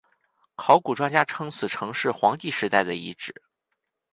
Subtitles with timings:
[0.55, 3.39] 考古专家称此城是黄帝时代的遗址。